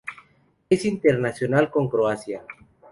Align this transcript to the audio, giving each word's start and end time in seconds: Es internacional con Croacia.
Es 0.67 0.83
internacional 0.85 1.69
con 1.69 1.87
Croacia. 1.87 2.41